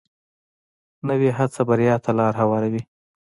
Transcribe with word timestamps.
نوې 1.07 1.29
هڅه 1.37 1.61
بریا 1.69 1.95
ته 2.03 2.11
لار 2.19 2.33
هواروي 2.41 2.81